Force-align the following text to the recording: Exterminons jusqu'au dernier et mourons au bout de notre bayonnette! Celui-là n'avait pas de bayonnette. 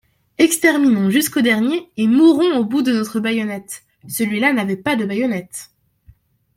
Exterminons 0.39 1.11
jusqu'au 1.11 1.41
dernier 1.41 1.91
et 1.95 2.07
mourons 2.07 2.57
au 2.57 2.65
bout 2.65 2.81
de 2.81 2.91
notre 2.91 3.19
bayonnette! 3.19 3.83
Celui-là 4.07 4.51
n'avait 4.51 4.75
pas 4.75 4.95
de 4.95 5.05
bayonnette. 5.05 5.69